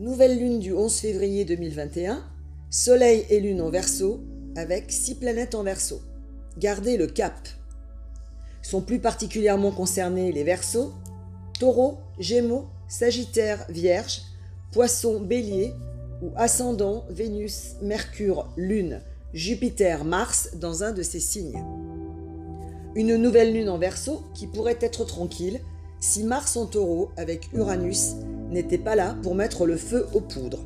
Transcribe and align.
Nouvelle 0.00 0.38
lune 0.38 0.60
du 0.60 0.72
11 0.72 0.96
février 0.96 1.44
2021, 1.44 2.22
Soleil 2.70 3.26
et 3.30 3.40
lune 3.40 3.60
en 3.60 3.68
verso 3.68 4.20
avec 4.54 4.92
six 4.92 5.16
planètes 5.16 5.56
en 5.56 5.64
verso. 5.64 6.00
Gardez 6.56 6.96
le 6.96 7.08
cap. 7.08 7.48
Sont 8.62 8.80
plus 8.80 9.00
particulièrement 9.00 9.72
concernés 9.72 10.30
les 10.30 10.44
versos, 10.44 10.92
taureau, 11.58 11.98
gémeaux, 12.20 12.66
sagittaire, 12.86 13.66
vierge, 13.70 14.22
poisson, 14.70 15.18
bélier 15.20 15.74
ou 16.22 16.28
ascendant, 16.36 17.04
Vénus, 17.10 17.74
Mercure, 17.82 18.48
Lune, 18.56 19.00
Jupiter, 19.34 20.04
Mars 20.04 20.50
dans 20.54 20.84
un 20.84 20.92
de 20.92 21.02
ces 21.02 21.18
signes. 21.18 21.60
Une 22.94 23.16
nouvelle 23.16 23.52
lune 23.52 23.68
en 23.68 23.78
verso 23.78 24.22
qui 24.32 24.46
pourrait 24.46 24.78
être 24.80 25.04
tranquille 25.04 25.60
si 25.98 26.22
Mars 26.22 26.56
en 26.56 26.66
taureau 26.66 27.10
avec 27.16 27.52
Uranus 27.52 28.14
n'était 28.50 28.78
pas 28.78 28.96
là 28.96 29.16
pour 29.22 29.34
mettre 29.34 29.66
le 29.66 29.76
feu 29.76 30.06
aux 30.14 30.20
poudres. 30.20 30.64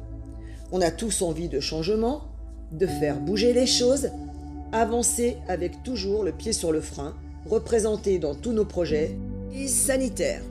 On 0.70 0.80
a 0.80 0.90
tous 0.90 1.23
envie 1.23 1.48
de 1.48 1.60
changement, 1.60 2.23
de 2.73 2.86
faire 2.86 3.20
bouger 3.20 3.52
les 3.52 3.66
choses, 3.66 4.10
avancer 4.73 5.36
avec 5.48 5.82
toujours 5.82 6.24
le 6.24 6.32
pied 6.32 6.52
sur 6.52 6.73
le 6.73 6.80
frein, 6.80 7.14
représenté 7.46 8.18
dans 8.18 8.34
tous 8.34 8.52
nos 8.52 8.64
projets, 8.64 9.16
crise 9.50 9.74
sanitaire. 9.74 10.42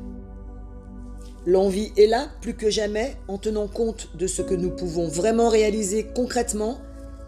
L'envie 1.46 1.92
est 1.98 2.06
là 2.06 2.28
plus 2.42 2.54
que 2.54 2.70
jamais 2.70 3.16
en 3.28 3.40
tenant 3.40 3.68
compte 3.68 4.10
de 4.16 4.28
ce 4.28 4.44
que 4.44 4.54
nous 4.54 4.70
pouvons 4.70 5.08
vraiment 5.08 5.50
réaliser 5.50 6.06
concrètement 6.16 6.78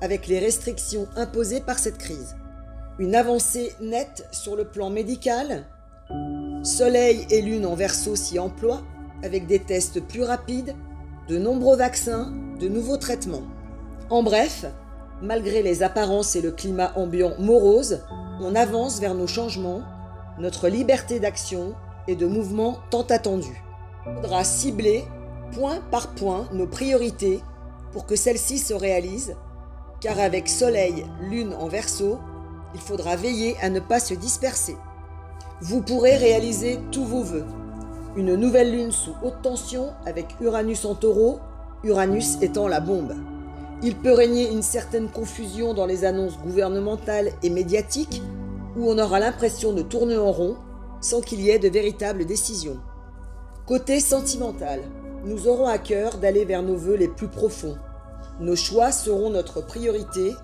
avec 0.01 0.27
les 0.27 0.37
restrictions 0.37 1.07
imposées 1.15 1.61
par 1.61 1.79
cette 1.79 1.97
crise. 1.97 2.35
Une 2.99 3.15
avancée 3.15 3.71
nette 3.81 4.27
sur 4.31 4.55
le 4.55 4.65
plan 4.65 4.91
médical, 4.91 5.65
Soleil 6.63 7.25
et 7.31 7.41
Lune 7.41 7.65
en 7.65 7.73
verso 7.73 8.15
s'y 8.15 8.37
emploient 8.37 8.83
avec 9.23 9.47
des 9.47 9.59
tests 9.59 10.01
plus 10.01 10.23
rapides, 10.23 10.75
de 11.27 11.39
nombreux 11.39 11.77
vaccins, 11.77 12.31
de 12.59 12.67
nouveaux 12.67 12.97
traitements. 12.97 13.43
En 14.09 14.21
bref, 14.21 14.65
malgré 15.21 15.63
les 15.63 15.81
apparences 15.81 16.35
et 16.35 16.41
le 16.41 16.51
climat 16.51 16.91
ambiant 16.95 17.33
morose, 17.39 18.01
on 18.41 18.53
avance 18.55 18.99
vers 18.99 19.15
nos 19.15 19.27
changements, 19.27 19.81
notre 20.37 20.67
liberté 20.67 21.19
d'action 21.19 21.73
et 22.07 22.15
de 22.15 22.25
mouvement 22.25 22.79
tant 22.89 23.03
attendue. 23.03 23.63
Il 24.05 24.15
faudra 24.15 24.43
cibler 24.43 25.05
point 25.53 25.79
par 25.91 26.09
point 26.09 26.47
nos 26.51 26.67
priorités 26.67 27.41
pour 27.93 28.05
que 28.05 28.15
celles-ci 28.15 28.57
se 28.57 28.73
réalisent, 28.73 29.35
car 30.01 30.19
avec 30.19 30.49
Soleil, 30.49 31.05
Lune 31.21 31.55
en 31.57 31.67
verso, 31.67 32.19
il 32.73 32.81
faudra 32.81 33.15
veiller 33.15 33.55
à 33.61 33.69
ne 33.69 33.79
pas 33.79 33.99
se 33.99 34.13
disperser. 34.13 34.75
Vous 35.61 35.81
pourrez 35.81 36.17
réaliser 36.17 36.79
tous 36.91 37.05
vos 37.05 37.23
vœux. 37.23 37.45
Une 38.15 38.35
nouvelle 38.35 38.71
lune 38.71 38.91
sous 38.91 39.15
haute 39.23 39.41
tension 39.41 39.87
avec 40.05 40.35
Uranus 40.39 40.85
en 40.85 40.93
taureau, 40.93 41.39
Uranus 41.83 42.37
étant 42.41 42.67
la 42.67 42.79
bombe. 42.79 43.15
Il 43.81 43.95
peut 43.95 44.13
régner 44.13 44.51
une 44.51 44.61
certaine 44.61 45.09
confusion 45.09 45.73
dans 45.73 45.87
les 45.87 46.05
annonces 46.05 46.37
gouvernementales 46.37 47.31
et 47.41 47.49
médiatiques 47.49 48.21
où 48.77 48.87
on 48.87 48.99
aura 48.99 49.19
l'impression 49.19 49.73
de 49.73 49.81
tourner 49.81 50.15
en 50.15 50.31
rond 50.31 50.57
sans 51.01 51.21
qu'il 51.21 51.41
y 51.41 51.49
ait 51.49 51.57
de 51.57 51.69
véritables 51.69 52.25
décisions. 52.25 52.77
Côté 53.65 53.99
sentimental, 53.99 54.81
nous 55.25 55.47
aurons 55.47 55.67
à 55.67 55.79
cœur 55.79 56.17
d'aller 56.19 56.45
vers 56.45 56.61
nos 56.61 56.75
voeux 56.75 56.95
les 56.95 57.07
plus 57.07 57.29
profonds. 57.29 57.77
Nos 58.39 58.55
choix 58.55 58.91
seront 58.91 59.31
notre 59.31 59.65
priorité, 59.65 60.35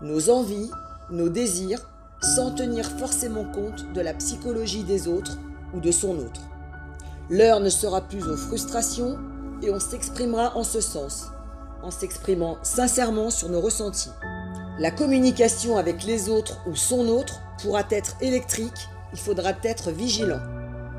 nos 0.00 0.30
envies, 0.30 0.70
nos 1.10 1.28
désirs, 1.28 1.88
sans 2.22 2.52
tenir 2.52 2.88
forcément 2.98 3.44
compte 3.52 3.92
de 3.94 4.00
la 4.00 4.14
psychologie 4.14 4.84
des 4.84 5.08
autres 5.08 5.38
ou 5.74 5.80
de 5.80 5.90
son 5.90 6.18
autre. 6.18 6.42
L'heure 7.30 7.60
ne 7.60 7.68
sera 7.68 8.00
plus 8.02 8.24
aux 8.24 8.36
frustrations 8.36 9.18
et 9.62 9.70
on 9.70 9.80
s'exprimera 9.80 10.56
en 10.56 10.64
ce 10.64 10.80
sens, 10.80 11.26
en 11.82 11.90
s'exprimant 11.90 12.58
sincèrement 12.62 13.30
sur 13.30 13.48
nos 13.48 13.60
ressentis. 13.60 14.10
La 14.78 14.90
communication 14.90 15.76
avec 15.78 16.04
les 16.04 16.28
autres 16.28 16.58
ou 16.66 16.76
son 16.76 17.08
autre 17.08 17.40
pourra 17.60 17.82
être 17.90 18.16
électrique, 18.20 18.88
il 19.12 19.18
faudra 19.18 19.52
être 19.62 19.90
vigilant 19.90 20.40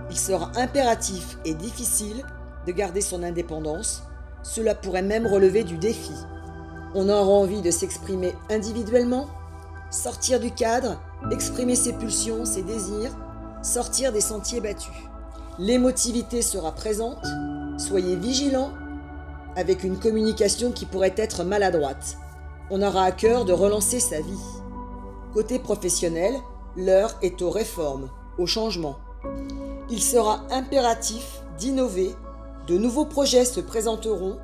il 0.09 0.17
sera 0.17 0.51
impératif 0.55 1.37
et 1.45 1.53
difficile 1.53 2.23
de 2.65 2.71
garder 2.71 3.01
son 3.01 3.23
indépendance. 3.23 4.03
Cela 4.43 4.75
pourrait 4.75 5.01
même 5.01 5.27
relever 5.27 5.63
du 5.63 5.77
défi. 5.77 6.13
On 6.95 7.09
aura 7.09 7.23
envie 7.23 7.61
de 7.61 7.71
s'exprimer 7.71 8.33
individuellement, 8.49 9.27
sortir 9.89 10.39
du 10.39 10.51
cadre, 10.51 11.01
exprimer 11.31 11.75
ses 11.75 11.93
pulsions, 11.93 12.45
ses 12.45 12.63
désirs, 12.63 13.11
sortir 13.61 14.13
des 14.13 14.21
sentiers 14.21 14.61
battus. 14.61 14.93
L'émotivité 15.59 16.41
sera 16.41 16.71
présente, 16.71 17.25
soyez 17.77 18.15
vigilants 18.15 18.71
avec 19.55 19.83
une 19.83 19.97
communication 19.97 20.71
qui 20.71 20.85
pourrait 20.85 21.15
être 21.17 21.43
maladroite. 21.43 22.17
On 22.69 22.81
aura 22.81 23.03
à 23.03 23.11
cœur 23.11 23.45
de 23.45 23.53
relancer 23.53 23.99
sa 23.99 24.21
vie. 24.21 24.45
Côté 25.33 25.59
professionnel, 25.59 26.33
l'heure 26.75 27.15
est 27.21 27.41
aux 27.41 27.49
réformes, 27.49 28.09
au 28.37 28.45
changement 28.45 28.97
il 29.89 30.01
sera 30.01 30.43
impératif 30.51 31.41
d'innover, 31.57 32.13
de 32.67 32.77
nouveaux 32.77 33.05
projets 33.05 33.45
se 33.45 33.61
présenteront, 33.61 34.37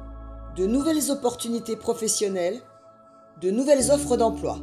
de 0.55 0.65
nouvelles 0.65 1.11
opportunités 1.11 1.75
professionnelles, 1.75 2.61
de 3.41 3.51
nouvelles 3.51 3.91
offres 3.91 4.15
d'emploi. 4.15 4.59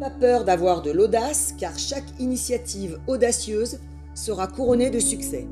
Pas 0.00 0.10
peur 0.10 0.44
d'avoir 0.44 0.82
de 0.82 0.90
l'audace 0.90 1.54
car 1.58 1.78
chaque 1.78 2.08
initiative 2.18 3.00
audacieuse 3.06 3.78
sera 4.14 4.46
couronnée 4.46 4.90
de 4.90 5.00
succès. 5.00 5.48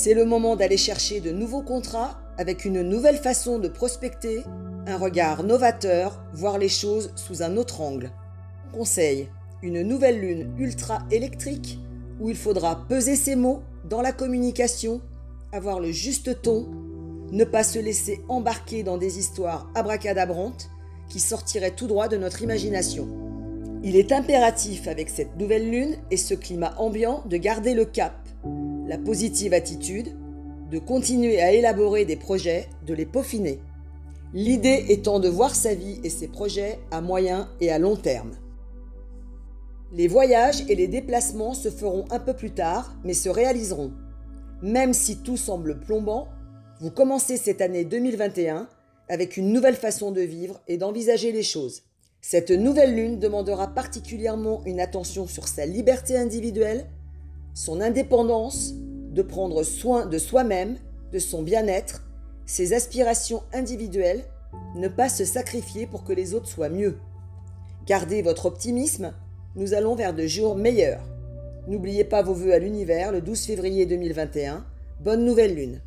C'est 0.00 0.14
le 0.14 0.24
moment 0.24 0.54
d'aller 0.54 0.76
chercher 0.76 1.18
de 1.18 1.32
nouveaux 1.32 1.64
contrats 1.64 2.20
avec 2.36 2.64
une 2.64 2.82
nouvelle 2.82 3.16
façon 3.16 3.58
de 3.58 3.66
prospecter, 3.66 4.44
un 4.86 4.96
regard 4.96 5.42
novateur, 5.42 6.22
voir 6.34 6.56
les 6.56 6.68
choses 6.68 7.10
sous 7.16 7.42
un 7.42 7.56
autre 7.56 7.80
angle. 7.80 8.12
Conseil, 8.72 9.28
une 9.60 9.82
nouvelle 9.82 10.20
lune 10.20 10.54
ultra 10.56 11.00
électrique 11.10 11.80
où 12.20 12.30
il 12.30 12.36
faudra 12.36 12.86
peser 12.88 13.16
ses 13.16 13.34
mots 13.34 13.64
dans 13.90 14.00
la 14.00 14.12
communication, 14.12 15.00
avoir 15.50 15.80
le 15.80 15.90
juste 15.90 16.42
ton, 16.42 16.68
ne 17.32 17.42
pas 17.42 17.64
se 17.64 17.80
laisser 17.80 18.20
embarquer 18.28 18.84
dans 18.84 18.98
des 18.98 19.18
histoires 19.18 19.68
abracadabrantes 19.74 20.70
qui 21.08 21.18
sortiraient 21.18 21.74
tout 21.74 21.88
droit 21.88 22.06
de 22.06 22.16
notre 22.16 22.42
imagination. 22.42 23.08
Il 23.82 23.96
est 23.96 24.12
impératif 24.12 24.86
avec 24.86 25.08
cette 25.08 25.36
nouvelle 25.36 25.68
lune 25.68 25.96
et 26.12 26.16
ce 26.16 26.34
climat 26.34 26.74
ambiant 26.78 27.24
de 27.26 27.36
garder 27.36 27.74
le 27.74 27.84
cap, 27.84 28.27
la 28.88 28.98
positive 28.98 29.52
attitude, 29.52 30.16
de 30.70 30.78
continuer 30.78 31.40
à 31.40 31.52
élaborer 31.52 32.04
des 32.04 32.16
projets, 32.16 32.68
de 32.86 32.94
les 32.94 33.06
peaufiner. 33.06 33.60
L'idée 34.34 34.86
étant 34.88 35.20
de 35.20 35.28
voir 35.28 35.54
sa 35.54 35.74
vie 35.74 36.00
et 36.02 36.10
ses 36.10 36.28
projets 36.28 36.78
à 36.90 37.00
moyen 37.00 37.48
et 37.60 37.70
à 37.70 37.78
long 37.78 37.96
terme. 37.96 38.32
Les 39.92 40.08
voyages 40.08 40.64
et 40.68 40.74
les 40.74 40.88
déplacements 40.88 41.54
se 41.54 41.70
feront 41.70 42.04
un 42.10 42.18
peu 42.18 42.34
plus 42.34 42.50
tard, 42.50 42.94
mais 43.04 43.14
se 43.14 43.28
réaliseront. 43.28 43.92
Même 44.62 44.92
si 44.92 45.18
tout 45.18 45.36
semble 45.36 45.80
plombant, 45.80 46.28
vous 46.80 46.90
commencez 46.90 47.36
cette 47.36 47.60
année 47.60 47.84
2021 47.84 48.68
avec 49.08 49.36
une 49.36 49.52
nouvelle 49.52 49.76
façon 49.76 50.12
de 50.12 50.20
vivre 50.20 50.60
et 50.68 50.76
d'envisager 50.76 51.32
les 51.32 51.42
choses. 51.42 51.82
Cette 52.20 52.50
nouvelle 52.50 52.94
lune 52.94 53.18
demandera 53.18 53.68
particulièrement 53.68 54.62
une 54.66 54.80
attention 54.80 55.26
sur 55.26 55.48
sa 55.48 55.64
liberté 55.64 56.16
individuelle, 56.16 56.86
son 57.58 57.80
indépendance, 57.80 58.72
de 59.10 59.20
prendre 59.20 59.64
soin 59.64 60.06
de 60.06 60.16
soi-même, 60.16 60.76
de 61.10 61.18
son 61.18 61.42
bien-être, 61.42 62.04
ses 62.46 62.72
aspirations 62.72 63.42
individuelles, 63.52 64.22
ne 64.76 64.86
pas 64.86 65.08
se 65.08 65.24
sacrifier 65.24 65.88
pour 65.88 66.04
que 66.04 66.12
les 66.12 66.34
autres 66.34 66.46
soient 66.46 66.68
mieux. 66.68 66.98
Gardez 67.84 68.22
votre 68.22 68.46
optimisme 68.46 69.12
nous 69.56 69.74
allons 69.74 69.96
vers 69.96 70.14
de 70.14 70.24
jours 70.24 70.54
meilleurs. 70.54 71.02
N'oubliez 71.66 72.04
pas 72.04 72.22
vos 72.22 72.32
vœux 72.32 72.54
à 72.54 72.60
l'univers 72.60 73.10
le 73.10 73.20
12 73.20 73.46
février 73.46 73.86
2021. 73.86 74.64
Bonne 75.00 75.24
nouvelle 75.24 75.56
lune. 75.56 75.80